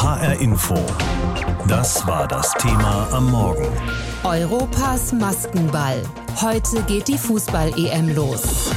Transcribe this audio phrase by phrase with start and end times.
[0.00, 0.76] HR Info.
[1.66, 3.66] Das war das Thema am Morgen.
[4.22, 6.00] Europas Maskenball.
[6.40, 8.70] Heute geht die Fußball-EM los.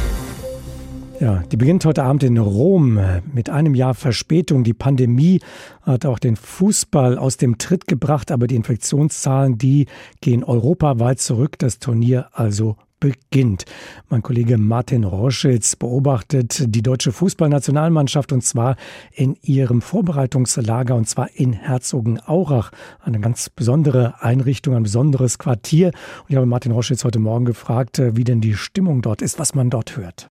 [1.19, 2.99] Ja, die beginnt heute Abend in Rom
[3.31, 4.63] mit einem Jahr Verspätung.
[4.63, 5.41] Die Pandemie
[5.83, 9.85] hat auch den Fußball aus dem Tritt gebracht, aber die Infektionszahlen, die
[10.21, 11.59] gehen europaweit zurück.
[11.59, 13.65] Das Turnier also beginnt.
[14.07, 18.77] Mein Kollege Martin Roschitz beobachtet die deutsche Fußballnationalmannschaft und zwar
[19.11, 22.71] in ihrem Vorbereitungslager und zwar in Herzogenaurach.
[23.01, 25.87] Eine ganz besondere Einrichtung, ein besonderes Quartier.
[25.87, 29.53] Und ich habe Martin Roschitz heute Morgen gefragt, wie denn die Stimmung dort ist, was
[29.53, 30.29] man dort hört.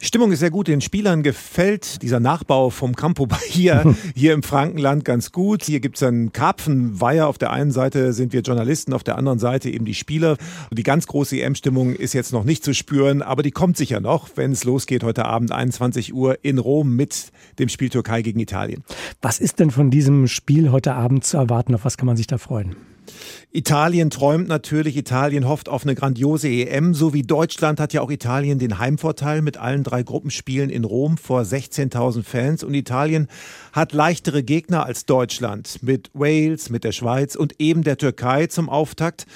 [0.00, 0.68] Die Stimmung ist sehr gut.
[0.68, 5.64] Den Spielern gefällt dieser Nachbau vom Campo Bahia hier im Frankenland ganz gut.
[5.64, 7.28] Hier gibt es einen Karpfenweiher.
[7.28, 10.36] Auf der einen Seite sind wir Journalisten, auf der anderen Seite eben die Spieler.
[10.70, 14.30] Die ganz große EM-Stimmung ist jetzt noch nicht zu spüren, aber die kommt sicher noch,
[14.34, 18.82] wenn es losgeht heute Abend 21 Uhr in Rom mit dem Spiel Türkei gegen Italien.
[19.20, 21.74] Was ist denn von diesem Spiel heute Abend zu erwarten?
[21.74, 22.76] Auf was kann man sich da freuen?
[23.50, 28.10] Italien träumt natürlich, Italien hofft auf eine grandiose EM, so wie Deutschland hat ja auch
[28.10, 33.28] Italien den Heimvorteil mit allen drei Gruppenspielen in Rom vor 16.000 Fans und Italien
[33.72, 38.68] hat leichtere Gegner als Deutschland mit Wales, mit der Schweiz und eben der Türkei zum
[38.68, 39.26] Auftakt.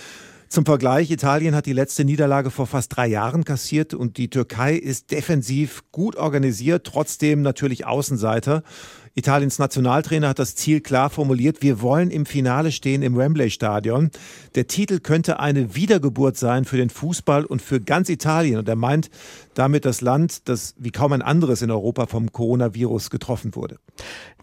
[0.48, 4.76] Zum Vergleich, Italien hat die letzte Niederlage vor fast drei Jahren kassiert und die Türkei
[4.76, 8.62] ist defensiv gut organisiert, trotzdem natürlich Außenseiter.
[9.18, 11.62] Italiens Nationaltrainer hat das Ziel klar formuliert.
[11.62, 14.10] Wir wollen im Finale stehen im Wembley Stadion.
[14.56, 18.58] Der Titel könnte eine Wiedergeburt sein für den Fußball und für ganz Italien.
[18.58, 19.08] Und er meint
[19.54, 23.78] damit das Land, das wie kaum ein anderes in Europa vom Coronavirus getroffen wurde.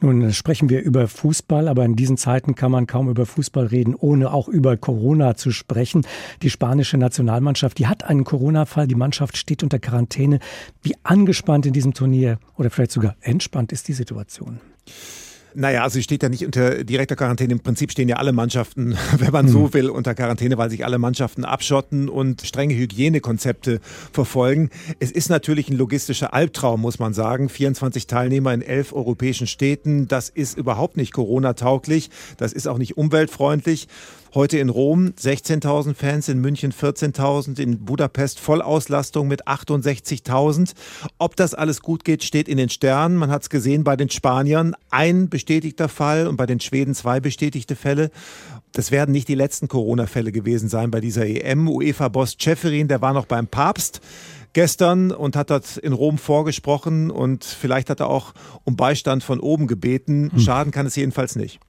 [0.01, 3.93] Nun sprechen wir über Fußball, aber in diesen Zeiten kann man kaum über Fußball reden,
[3.93, 6.03] ohne auch über Corona zu sprechen.
[6.41, 8.87] Die spanische Nationalmannschaft, die hat einen Corona-Fall.
[8.87, 10.39] Die Mannschaft steht unter Quarantäne.
[10.81, 14.62] Wie angespannt in diesem Turnier oder vielleicht sogar entspannt ist die Situation?
[15.55, 17.53] Naja, also steht ja nicht unter direkter Quarantäne.
[17.53, 19.73] Im Prinzip stehen ja alle Mannschaften, wenn man so hm.
[19.73, 23.79] will, unter Quarantäne, weil sich alle Mannschaften abschotten und strenge Hygienekonzepte
[24.11, 24.69] verfolgen.
[24.99, 27.49] Es ist natürlich ein logistischer Albtraum, muss man sagen.
[27.49, 32.09] 24 Teilnehmer in elf europäischen Städten, das ist überhaupt nicht Corona-tauglich.
[32.37, 33.87] Das ist auch nicht umweltfreundlich.
[34.35, 40.73] Heute in Rom 16.000 Fans, in München 14.000, in Budapest Vollauslastung mit 68.000.
[41.19, 43.15] Ob das alles gut geht, steht in den Sternen.
[43.15, 44.73] Man hat es gesehen bei den Spaniern.
[44.89, 48.09] Ein bestätigter Fall und bei den Schweden zwei bestätigte Fälle.
[48.71, 51.67] Das werden nicht die letzten Corona-Fälle gewesen sein bei dieser EM.
[51.67, 54.01] UEFA-Boss Ceferin, der war noch beim Papst
[54.53, 58.33] gestern und hat dort in Rom vorgesprochen und vielleicht hat er auch
[58.63, 60.31] um Beistand von oben gebeten.
[60.31, 60.39] Hm.
[60.39, 61.59] Schaden kann es jedenfalls nicht.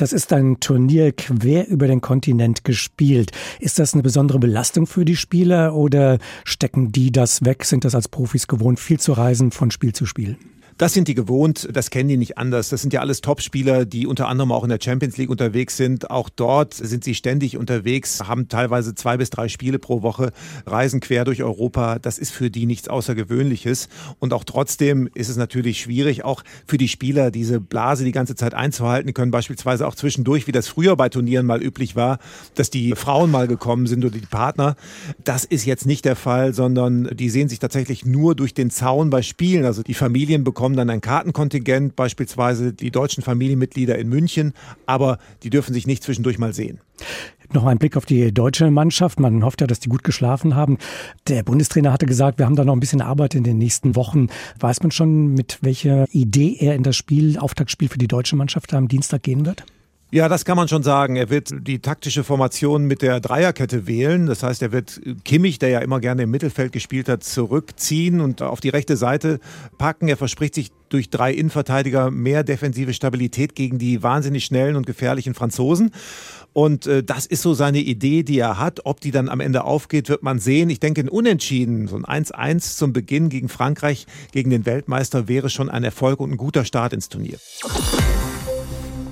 [0.00, 3.32] Das ist ein Turnier quer über den Kontinent gespielt.
[3.58, 7.66] Ist das eine besondere Belastung für die Spieler oder stecken die das weg?
[7.66, 10.38] Sind das als Profis gewohnt, viel zu reisen von Spiel zu Spiel?
[10.80, 12.70] Das sind die gewohnt, das kennen die nicht anders.
[12.70, 16.10] Das sind ja alles Topspieler, die unter anderem auch in der Champions League unterwegs sind.
[16.10, 20.32] Auch dort sind sie ständig unterwegs, haben teilweise zwei bis drei Spiele pro Woche,
[20.64, 21.98] reisen quer durch Europa.
[21.98, 23.90] Das ist für die nichts Außergewöhnliches.
[24.20, 28.34] Und auch trotzdem ist es natürlich schwierig, auch für die Spieler diese Blase die ganze
[28.34, 29.06] Zeit einzuhalten.
[29.06, 32.20] Die können beispielsweise auch zwischendurch, wie das früher bei Turnieren mal üblich war,
[32.54, 34.76] dass die Frauen mal gekommen sind oder die Partner.
[35.22, 39.10] Das ist jetzt nicht der Fall, sondern die sehen sich tatsächlich nur durch den Zaun
[39.10, 39.66] bei Spielen.
[39.66, 44.52] Also die Familien bekommen bekommen dann ein Kartenkontingent, beispielsweise die deutschen Familienmitglieder in München,
[44.86, 46.78] aber die dürfen sich nicht zwischendurch mal sehen.
[47.52, 49.18] Noch ein Blick auf die deutsche Mannschaft.
[49.18, 50.78] Man hofft ja, dass die gut geschlafen haben.
[51.26, 54.28] Der Bundestrainer hatte gesagt, wir haben da noch ein bisschen Arbeit in den nächsten Wochen.
[54.60, 58.72] Weiß man schon, mit welcher Idee er in das Spiel, Auftaktspiel für die deutsche Mannschaft
[58.72, 59.64] am Dienstag gehen wird?
[60.12, 61.14] Ja, das kann man schon sagen.
[61.14, 64.26] Er wird die taktische Formation mit der Dreierkette wählen.
[64.26, 68.42] Das heißt, er wird Kimmich, der ja immer gerne im Mittelfeld gespielt hat, zurückziehen und
[68.42, 69.38] auf die rechte Seite
[69.78, 70.08] packen.
[70.08, 75.34] Er verspricht sich durch drei Innenverteidiger mehr defensive Stabilität gegen die wahnsinnig schnellen und gefährlichen
[75.34, 75.92] Franzosen.
[76.52, 78.80] Und äh, das ist so seine Idee, die er hat.
[78.86, 80.70] Ob die dann am Ende aufgeht, wird man sehen.
[80.70, 85.50] Ich denke, ein Unentschieden, so ein 1-1 zum Beginn gegen Frankreich, gegen den Weltmeister, wäre
[85.50, 87.38] schon ein Erfolg und ein guter Start ins Turnier.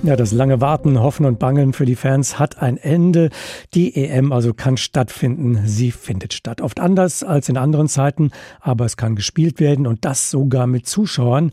[0.04, 3.30] Ja, das lange Warten, Hoffen und Bangen für die Fans hat ein Ende.
[3.74, 5.66] Die EM also kann stattfinden.
[5.66, 6.60] Sie findet statt.
[6.60, 8.30] Oft anders als in anderen Zeiten,
[8.60, 11.52] aber es kann gespielt werden und das sogar mit Zuschauern.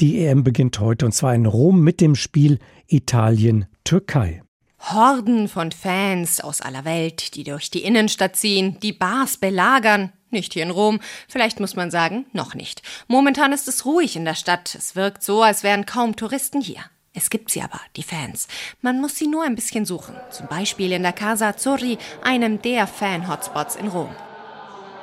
[0.00, 4.42] Die EM beginnt heute und zwar in Rom mit dem Spiel Italien-Türkei.
[4.78, 10.12] Horden von Fans aus aller Welt, die durch die Innenstadt ziehen, die Bars belagern.
[10.30, 12.82] Nicht hier in Rom, vielleicht muss man sagen, noch nicht.
[13.08, 14.76] Momentan ist es ruhig in der Stadt.
[14.76, 16.80] Es wirkt so, als wären kaum Touristen hier.
[17.12, 18.46] Es gibt sie aber, die Fans.
[18.82, 20.14] Man muss sie nur ein bisschen suchen.
[20.30, 24.14] Zum Beispiel in der Casa Azzurri, einem der Fan-Hotspots in Rom.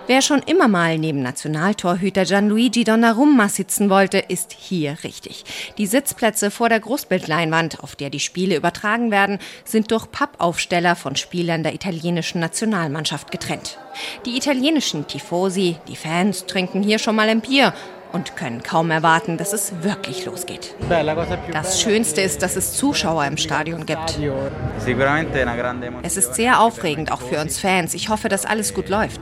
[0.08, 5.44] Wer schon immer mal neben Nationaltorhüter Gianluigi Donnarumma sitzen wollte, ist hier richtig.
[5.78, 11.18] Die Sitzplätze vor der Großbildleinwand, auf der die Spiele übertragen werden, sind durch Pappaufsteller von
[11.18, 13.80] Spielern der italienischen Nationalmannschaft getrennt.
[14.26, 17.74] Die italienischen Tifosi, die Fans, trinken hier schon mal ein Bier
[18.12, 20.76] und können kaum erwarten, dass es wirklich losgeht.
[21.52, 24.20] Das Schönste ist, dass es Zuschauer im Stadion gibt.
[26.04, 27.94] Es ist sehr aufregend, auch für uns Fans.
[27.94, 29.22] Ich hoffe, dass alles gut läuft.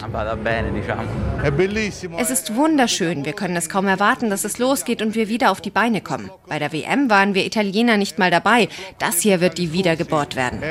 [2.17, 3.25] Es ist wunderschön.
[3.25, 6.29] Wir können es kaum erwarten, dass es losgeht und wir wieder auf die Beine kommen.
[6.47, 8.69] Bei der WM waren wir Italiener nicht mal dabei.
[8.99, 10.61] Das hier wird die Wiedergeburt werden.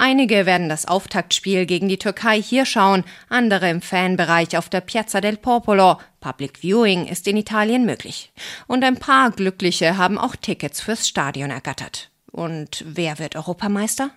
[0.00, 5.20] Einige werden das Auftaktspiel gegen die Türkei hier schauen, andere im Fanbereich auf der Piazza
[5.20, 5.98] del Popolo.
[6.20, 8.32] Public Viewing ist in Italien möglich.
[8.68, 12.10] Und ein paar Glückliche haben auch Tickets fürs Stadion ergattert.
[12.30, 14.10] Und wer wird Europameister?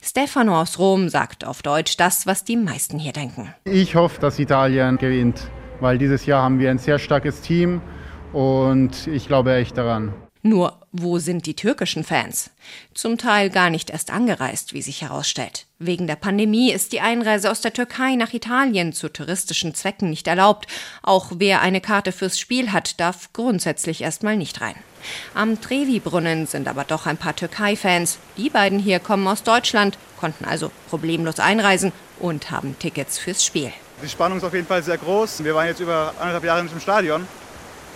[0.00, 3.54] Stefano aus Rom sagt auf Deutsch das, was die meisten hier denken.
[3.64, 5.50] Ich hoffe, dass Italien gewinnt,
[5.80, 7.82] weil dieses Jahr haben wir ein sehr starkes Team
[8.32, 10.14] und ich glaube echt daran.
[10.46, 12.50] Nur wo sind die türkischen Fans?
[12.94, 15.66] Zum Teil gar nicht erst angereist, wie sich herausstellt.
[15.80, 20.28] Wegen der Pandemie ist die Einreise aus der Türkei nach Italien zu touristischen Zwecken nicht
[20.28, 20.68] erlaubt.
[21.02, 24.76] Auch wer eine Karte fürs Spiel hat, darf grundsätzlich erstmal nicht rein.
[25.34, 28.18] Am Trevi-Brunnen sind aber doch ein paar Türkei-Fans.
[28.36, 31.90] Die beiden hier kommen aus Deutschland, konnten also problemlos einreisen
[32.20, 33.72] und haben Tickets fürs Spiel.
[34.00, 35.42] Die Spannung ist auf jeden Fall sehr groß.
[35.42, 37.26] Wir waren jetzt über anderthalb Jahre nicht im Stadion.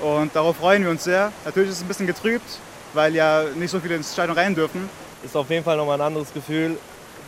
[0.00, 1.32] Und darauf freuen wir uns sehr.
[1.44, 2.58] Natürlich ist es ein bisschen getrübt,
[2.94, 4.88] weil ja nicht so viele ins Stadion rein dürfen.
[5.24, 6.78] Ist auf jeden Fall nochmal ein anderes Gefühl,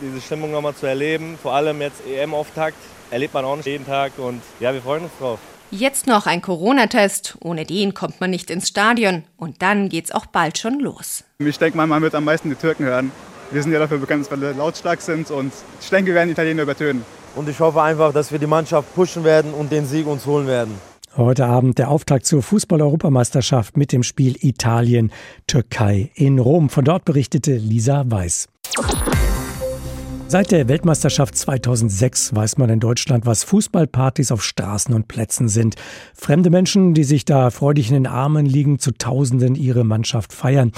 [0.01, 1.37] diese Stimmung nochmal zu erleben.
[1.41, 2.77] Vor allem jetzt EM-Auftakt
[3.11, 5.39] erlebt man auch nicht jeden Tag und ja, wir freuen uns drauf.
[5.69, 7.37] Jetzt noch ein Corona-Test.
[7.41, 9.23] Ohne den kommt man nicht ins Stadion.
[9.37, 11.23] Und dann geht's auch bald schon los.
[11.39, 13.11] Ich denke mal, man wird am meisten die Türken hören.
[13.49, 16.33] Wir sind ja dafür bekannt, dass wir lautstark sind und ich denke, wir werden die
[16.33, 17.03] Italiener übertönen.
[17.35, 20.47] Und ich hoffe einfach, dass wir die Mannschaft pushen werden und den Sieg uns holen
[20.47, 20.79] werden.
[21.15, 26.69] Heute Abend der Auftakt zur Fußball-Europameisterschaft mit dem Spiel Italien-Türkei in Rom.
[26.69, 28.47] Von dort berichtete Lisa Weiß.
[30.27, 35.75] Seit der Weltmeisterschaft 2006 weiß man in Deutschland, was Fußballpartys auf Straßen und Plätzen sind.
[36.15, 40.71] Fremde Menschen, die sich da freudig in den Armen liegen, zu Tausenden ihre Mannschaft feiern.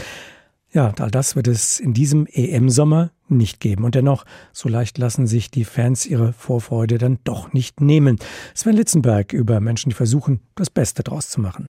[0.76, 3.86] Ja, all das wird es in diesem EM-Sommer nicht geben.
[3.86, 8.20] Und dennoch, so leicht lassen sich die Fans ihre Vorfreude dann doch nicht nehmen.
[8.54, 11.66] Sven Litzenberg über Menschen, die versuchen, das Beste draus zu machen.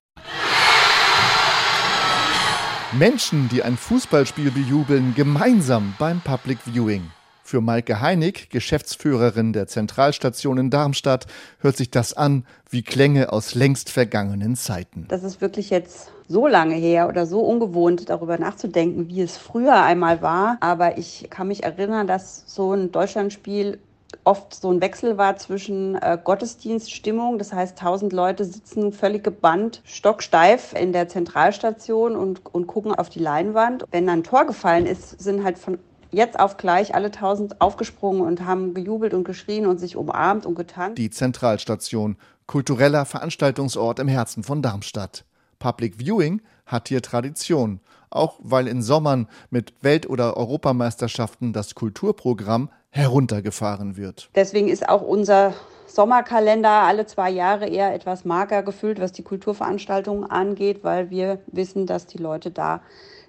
[2.99, 7.03] Menschen, die ein Fußballspiel bejubeln, gemeinsam beim Public Viewing.
[7.47, 11.27] Für Maike Heinig, Geschäftsführerin der Zentralstation in Darmstadt,
[11.59, 15.05] hört sich das an wie Klänge aus längst vergangenen Zeiten.
[15.07, 19.81] Das ist wirklich jetzt so lange her oder so ungewohnt, darüber nachzudenken, wie es früher
[19.81, 20.57] einmal war.
[20.59, 23.79] Aber ich kann mich erinnern, dass so ein Deutschlandspiel
[24.25, 29.81] oft so ein Wechsel war zwischen äh, Gottesdienststimmung, das heißt, tausend Leute sitzen völlig gebannt,
[29.85, 33.85] stocksteif in der Zentralstation und, und gucken auf die Leinwand.
[33.89, 35.77] Wenn dann ein Tor gefallen ist, sind halt von
[36.11, 40.55] jetzt auf gleich alle tausend aufgesprungen und haben gejubelt und geschrien und sich umarmt und
[40.55, 40.97] getanzt.
[40.97, 45.25] Die Zentralstation, kultureller Veranstaltungsort im Herzen von Darmstadt.
[45.59, 52.69] Public Viewing hat hier Tradition, auch weil in Sommern mit Welt- oder Europameisterschaften das Kulturprogramm
[52.89, 54.29] heruntergefahren wird.
[54.35, 55.53] Deswegen ist auch unser
[55.87, 61.85] Sommerkalender alle zwei Jahre eher etwas mager gefüllt, was die Kulturveranstaltungen angeht, weil wir wissen,
[61.85, 62.81] dass die Leute da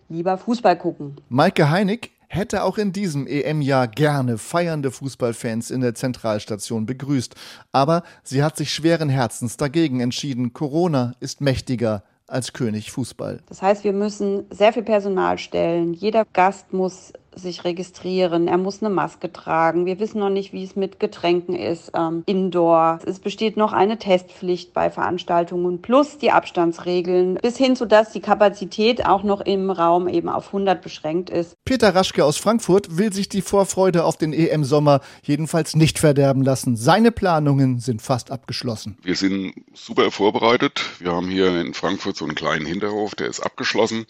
[0.09, 1.17] lieber Fußball gucken.
[1.29, 7.35] Maike Heinig hätte auch in diesem EM-Jahr gerne feiernde Fußballfans in der Zentralstation begrüßt.
[7.73, 10.53] Aber sie hat sich schweren Herzens dagegen entschieden.
[10.53, 13.41] Corona ist mächtiger als König Fußball.
[13.49, 15.95] Das heißt, wir müssen sehr viel Personal stellen.
[15.95, 19.87] Jeder Gast muss sich registrieren, er muss eine Maske tragen.
[19.87, 23.01] Wir wissen noch nicht, wie es mit Getränken ist, ähm, indoor.
[23.07, 28.21] Es besteht noch eine Testpflicht bei Veranstaltungen plus die Abstandsregeln, bis hin zu dass die
[28.21, 31.57] Kapazität auch noch im Raum eben auf 100 beschränkt ist.
[31.65, 36.77] Peter Raschke aus Frankfurt will sich die Vorfreude auf den EM-Sommer jedenfalls nicht verderben lassen.
[36.77, 38.99] Seine Planungen sind fast abgeschlossen.
[39.03, 40.81] Wir sind super vorbereitet.
[40.99, 44.07] Wir haben hier in Frankfurt so einen kleinen Hinterhof, der ist abgeschlossen.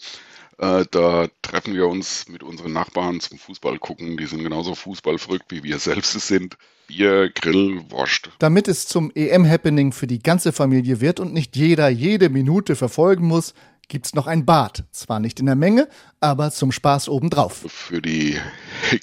[0.59, 4.17] Äh, da treffen wir uns mit unseren Nachbarn zum Fußball gucken.
[4.17, 6.57] Die sind genauso fußballverrückt, wie wir selbst es sind.
[6.87, 8.29] Bier, Grill, Wurst.
[8.39, 13.27] Damit es zum EM-Happening für die ganze Familie wird und nicht jeder jede Minute verfolgen
[13.27, 13.53] muss,
[13.89, 14.85] gibt's noch ein Bad.
[14.91, 15.89] Zwar nicht in der Menge,
[16.21, 17.65] aber zum Spaß obendrauf.
[17.67, 18.37] Für die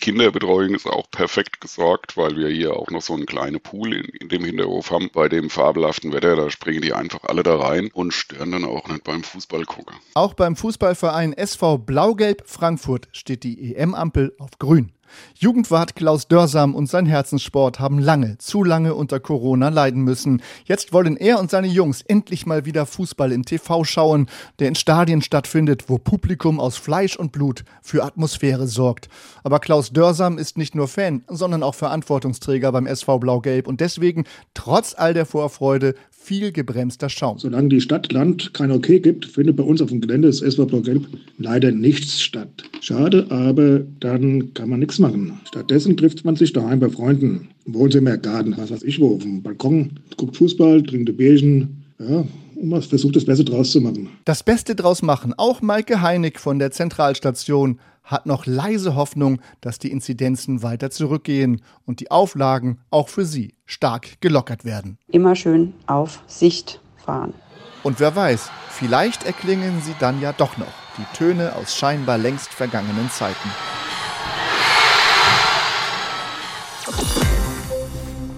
[0.01, 4.05] Kinderbetreuung ist auch perfekt gesorgt, weil wir hier auch noch so einen kleinen Pool in,
[4.07, 5.11] in, dem Hinterhof haben.
[5.13, 8.89] Bei dem fabelhaften Wetter, da springen die einfach alle da rein und stören dann auch
[8.89, 9.97] nicht beim Fußball gucken.
[10.15, 14.93] Auch beim Fußballverein SV Blau-Gelb Frankfurt steht die EM-Ampel auf grün.
[15.35, 20.43] Jugendwart Klaus Dörsam und sein Herzenssport haben lange, zu lange unter Corona leiden müssen.
[20.65, 24.75] Jetzt wollen er und seine Jungs endlich mal wieder Fußball im TV schauen, der in
[24.75, 29.09] Stadien stattfindet, wo Publikum aus Fleisch und Blut für Atmosphäre sorgt.
[29.45, 34.25] Aber Klaus Dörsam ist nicht nur Fan, sondern auch Verantwortungsträger beim SV Blau-Gelb und deswegen,
[34.55, 35.95] trotz all der Vorfreude,
[36.27, 37.39] viel gebremster Schaum.
[37.39, 40.67] Solange die Stadt Land kein Okay gibt, findet bei uns auf dem Gelände des SV
[40.67, 41.07] Blau-Gelb
[41.39, 42.65] leider nichts statt.
[42.81, 45.39] Schade, aber dann kann man nichts machen.
[45.45, 49.15] Stattdessen trifft man sich daheim bei Freunden, im Wohnzimmer, im Garten, was weiß ich wo,
[49.15, 52.25] auf dem Balkon, guckt Fußball, trinkt ein Bierchen, ja,
[52.57, 54.09] und man versucht das Beste draus zu machen.
[54.25, 55.33] Das Beste draus machen.
[55.37, 61.61] Auch Maike Heinig von der Zentralstation hat noch leise Hoffnung, dass die Inzidenzen weiter zurückgehen
[61.85, 64.97] und die Auflagen auch für sie stark gelockert werden.
[65.09, 67.35] Immer schön auf Sicht fahren.
[67.83, 72.49] Und wer weiß, vielleicht erklingen sie dann ja doch noch die Töne aus scheinbar längst
[72.49, 73.51] vergangenen Zeiten.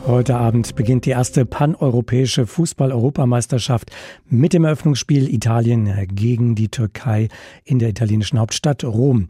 [0.09, 3.91] Heute Abend beginnt die erste paneuropäische Fußball-Europameisterschaft
[4.27, 7.29] mit dem Eröffnungsspiel Italien gegen die Türkei
[7.63, 9.29] in der italienischen Hauptstadt Rom.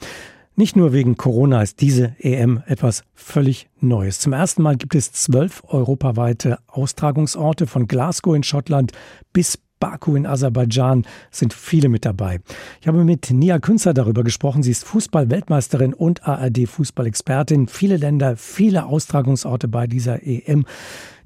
[0.54, 4.20] Nicht nur wegen Corona ist diese EM etwas völlig Neues.
[4.20, 8.92] Zum ersten Mal gibt es zwölf europaweite Austragungsorte von Glasgow in Schottland
[9.32, 12.40] bis Baku in Aserbaidschan sind viele mit dabei.
[12.80, 14.62] Ich habe mit Nia Künzer darüber gesprochen.
[14.62, 17.68] Sie ist Fußball-Weltmeisterin und ARD-Fußballexpertin.
[17.68, 20.64] Viele Länder, viele Austragungsorte bei dieser EM.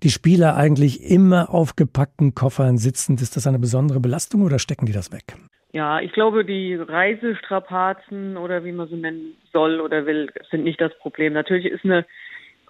[0.03, 3.23] Die Spieler eigentlich immer auf gepackten Koffern sitzend.
[3.23, 5.37] Ist das eine besondere Belastung oder stecken die das weg?
[5.73, 10.81] Ja, ich glaube, die Reisestrapazen oder wie man sie nennen soll oder will, sind nicht
[10.81, 11.33] das Problem.
[11.33, 12.05] Natürlich ist eine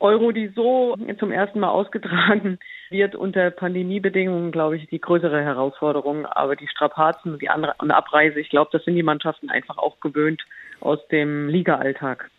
[0.02, 2.58] Euro, die so zum ersten Mal ausgetragen
[2.90, 6.26] wird unter Pandemiebedingungen, glaube ich, die größere Herausforderung.
[6.26, 9.78] Aber die Strapazen und die andere und Abreise, ich glaube, das sind die Mannschaften einfach
[9.78, 10.42] auch gewöhnt
[10.80, 12.30] aus dem Liga-Alltag.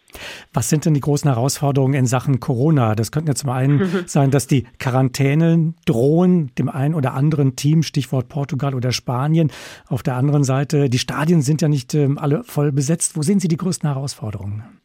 [0.53, 2.93] Was sind denn die großen Herausforderungen in Sachen Corona?
[2.93, 7.81] Das könnten ja zum einen sein, dass die Quarantänen drohen dem einen oder anderen Team,
[7.81, 9.51] Stichwort Portugal oder Spanien.
[9.87, 13.17] Auf der anderen Seite, die Stadien sind ja nicht äh, alle voll besetzt.
[13.17, 14.82] Wo sehen Sie die größten Herausforderungen?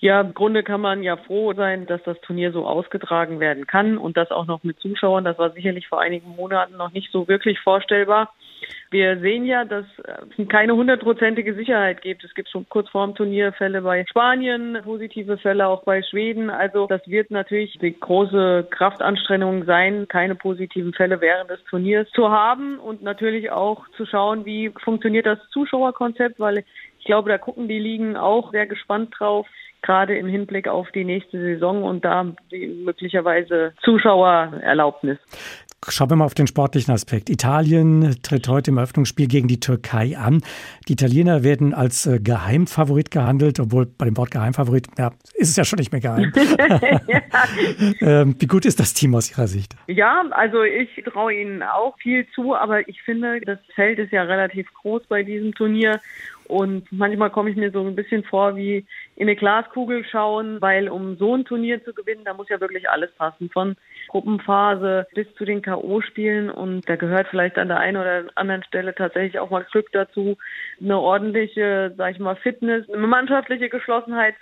[0.00, 3.98] Ja, im Grunde kann man ja froh sein, dass das Turnier so ausgetragen werden kann
[3.98, 5.24] und das auch noch mit Zuschauern.
[5.24, 8.32] Das war sicherlich vor einigen Monaten noch nicht so wirklich vorstellbar.
[8.90, 9.84] Wir sehen ja, dass
[10.38, 12.24] es keine hundertprozentige Sicherheit gibt.
[12.24, 16.48] Es gibt schon kurz vor dem Turnier Fälle bei Spanien, positive Fälle auch bei Schweden.
[16.48, 22.30] Also das wird natürlich die große Kraftanstrengung sein, keine positiven Fälle während des Turniers zu
[22.30, 26.64] haben und natürlich auch zu schauen, wie funktioniert das Zuschauerkonzept, weil
[26.98, 29.46] ich glaube, da gucken die Ligen auch sehr gespannt drauf
[29.82, 35.18] gerade im Hinblick auf die nächste Saison und da möglicherweise Zuschauererlaubnis.
[35.88, 37.30] Schauen wir mal auf den sportlichen Aspekt.
[37.30, 40.42] Italien tritt heute im Eröffnungsspiel gegen die Türkei an.
[40.86, 45.56] Die Italiener werden als äh, Geheimfavorit gehandelt, obwohl bei dem Wort Geheimfavorit, ja, ist es
[45.56, 46.32] ja schon nicht mehr geheim.
[48.02, 49.74] ähm, wie gut ist das Team aus Ihrer Sicht?
[49.86, 54.24] Ja, also ich traue Ihnen auch viel zu, aber ich finde, das Feld ist ja
[54.24, 55.98] relativ groß bei diesem Turnier
[56.50, 60.88] und manchmal komme ich mir so ein bisschen vor wie in eine Glaskugel schauen, weil
[60.88, 63.50] um so ein Turnier zu gewinnen, da muss ja wirklich alles passen.
[63.50, 63.76] Von
[64.08, 66.50] Gruppenphase bis zu den K.O.-Spielen.
[66.50, 70.36] Und da gehört vielleicht an der einen oder anderen Stelle tatsächlich auch mal Glück dazu.
[70.80, 74.34] Eine ordentliche, sag ich mal, Fitness, eine mannschaftliche Geschlossenheit.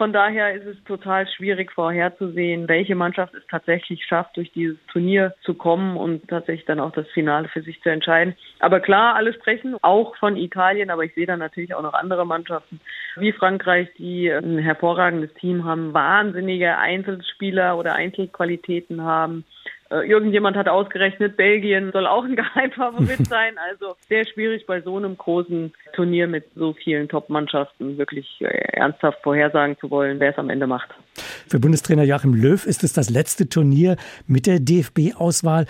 [0.00, 5.34] Von daher ist es total schwierig vorherzusehen, welche Mannschaft es tatsächlich schafft, durch dieses Turnier
[5.42, 8.34] zu kommen und tatsächlich dann auch das Finale für sich zu entscheiden.
[8.60, 12.24] Aber klar, alle sprechen auch von Italien, aber ich sehe da natürlich auch noch andere
[12.24, 12.80] Mannschaften
[13.16, 19.44] wie Frankreich, die ein hervorragendes Team haben, wahnsinnige Einzelspieler oder Einzelqualitäten haben.
[19.90, 23.54] Äh, irgendjemand hat ausgerechnet, Belgien soll auch ein Geheimfavorit sein.
[23.70, 29.18] Also sehr schwierig bei so einem großen Turnier mit so vielen Top-Mannschaften wirklich äh, ernsthaft
[29.22, 30.90] vorhersagen zu wollen, wer es am Ende macht.
[31.48, 35.66] Für Bundestrainer Joachim Löw ist es das letzte Turnier mit der DFB-Auswahl.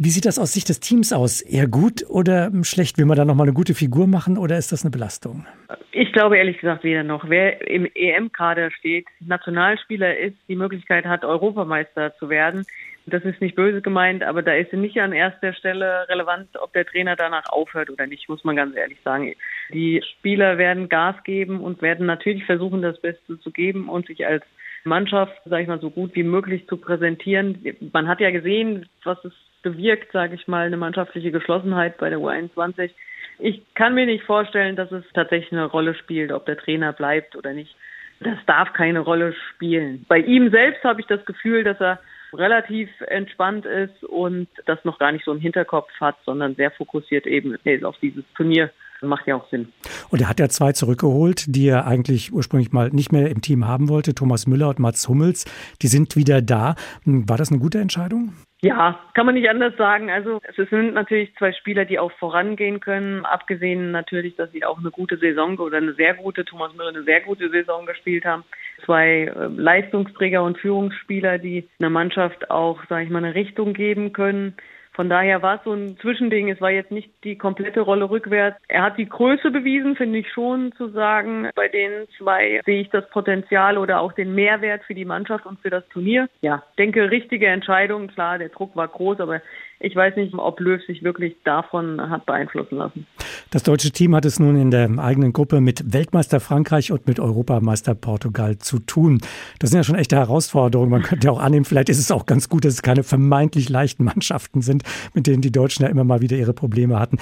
[0.00, 1.40] Wie sieht das aus Sicht des Teams aus?
[1.40, 2.98] Eher gut oder schlecht?
[2.98, 5.44] Will man da nochmal eine gute Figur machen oder ist das eine Belastung?
[5.90, 7.28] Ich glaube ehrlich gesagt weder noch.
[7.28, 12.64] Wer im EM-Kader steht, Nationalspieler ist, die Möglichkeit hat, Europameister zu werden,
[13.08, 16.84] das ist nicht böse gemeint, aber da ist nicht an erster Stelle relevant, ob der
[16.84, 19.34] Trainer danach aufhört oder nicht, muss man ganz ehrlich sagen.
[19.72, 24.26] Die Spieler werden Gas geben und werden natürlich versuchen, das Beste zu geben und sich
[24.26, 24.44] als
[24.84, 27.64] Mannschaft, sage ich mal, so gut wie möglich zu präsentieren.
[27.92, 32.18] Man hat ja gesehen, was es bewirkt, sage ich mal, eine mannschaftliche Geschlossenheit bei der
[32.18, 32.90] U21.
[33.38, 37.36] Ich kann mir nicht vorstellen, dass es tatsächlich eine Rolle spielt, ob der Trainer bleibt
[37.36, 37.74] oder nicht.
[38.20, 40.04] Das darf keine Rolle spielen.
[40.08, 42.00] Bei ihm selbst habe ich das Gefühl, dass er
[42.32, 47.26] relativ entspannt ist und das noch gar nicht so im Hinterkopf hat, sondern sehr fokussiert
[47.26, 48.70] eben auf dieses Turnier
[49.06, 49.68] macht ja auch Sinn.
[50.10, 53.66] Und er hat ja zwei zurückgeholt, die er eigentlich ursprünglich mal nicht mehr im Team
[53.66, 55.44] haben wollte, Thomas Müller und Mats Hummels.
[55.82, 56.74] Die sind wieder da.
[57.04, 58.32] War das eine gute Entscheidung?
[58.60, 60.10] Ja, kann man nicht anders sagen.
[60.10, 63.24] Also es sind natürlich zwei Spieler, die auch vorangehen können.
[63.24, 67.04] Abgesehen natürlich, dass sie auch eine gute Saison oder eine sehr gute, Thomas Müller eine
[67.04, 68.42] sehr gute Saison gespielt haben.
[68.84, 74.12] Zwei äh, Leistungsträger und Führungsspieler, die einer Mannschaft auch, sage ich mal, eine Richtung geben
[74.12, 74.56] können.
[74.98, 76.50] Von daher war es so ein Zwischending.
[76.50, 78.58] Es war jetzt nicht die komplette Rolle rückwärts.
[78.66, 81.48] Er hat die Größe bewiesen, finde ich schon zu sagen.
[81.54, 85.60] Bei den zwei sehe ich das Potenzial oder auch den Mehrwert für die Mannschaft und
[85.60, 86.28] für das Turnier.
[86.40, 88.08] Ja, denke, richtige Entscheidung.
[88.08, 89.40] Klar, der Druck war groß, aber
[89.80, 93.06] ich weiß nicht, ob Löw sich wirklich davon hat beeinflussen lassen.
[93.50, 97.20] Das deutsche Team hat es nun in der eigenen Gruppe mit Weltmeister Frankreich und mit
[97.20, 99.20] Europameister Portugal zu tun.
[99.60, 100.90] Das sind ja schon echte Herausforderungen.
[100.90, 103.68] Man könnte ja auch annehmen, vielleicht ist es auch ganz gut, dass es keine vermeintlich
[103.68, 104.82] leichten Mannschaften sind,
[105.14, 107.18] mit denen die Deutschen ja immer mal wieder ihre Probleme hatten.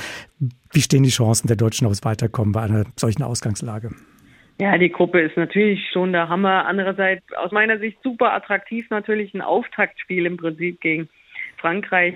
[0.73, 3.91] Wie stehen die Chancen der Deutschen aufs Weiterkommen bei einer solchen Ausgangslage?
[4.59, 6.65] Ja, die Gruppe ist natürlich schon der Hammer.
[6.65, 11.11] Andererseits aus meiner Sicht super attraktiv natürlich ein Auftaktspiel im Prinzip gegen
[11.59, 12.15] Frankreich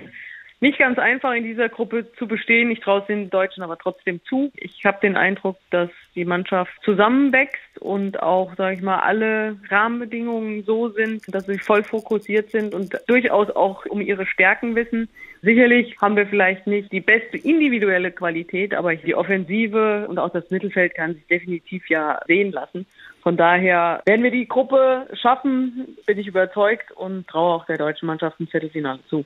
[0.61, 2.69] nicht ganz einfach in dieser Gruppe zu bestehen.
[2.69, 4.51] Ich traue es den Deutschen aber trotzdem zu.
[4.55, 10.63] Ich habe den Eindruck, dass die Mannschaft zusammenwächst und auch, sage ich mal, alle Rahmenbedingungen
[10.63, 15.09] so sind, dass sie voll fokussiert sind und durchaus auch um ihre Stärken wissen.
[15.41, 20.51] Sicherlich haben wir vielleicht nicht die beste individuelle Qualität, aber die Offensive und auch das
[20.51, 22.85] Mittelfeld kann sich definitiv ja sehen lassen.
[23.23, 28.05] Von daher werden wir die Gruppe schaffen, bin ich überzeugt und traue auch der deutschen
[28.05, 29.25] Mannschaft ein Viertelfinale zu.